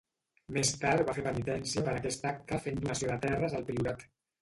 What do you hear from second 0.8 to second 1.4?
tard va fer